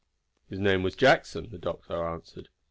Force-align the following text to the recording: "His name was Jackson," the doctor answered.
"His 0.49 0.57
name 0.59 0.81
was 0.81 0.95
Jackson," 0.95 1.51
the 1.51 1.59
doctor 1.59 2.03
answered. 2.03 2.49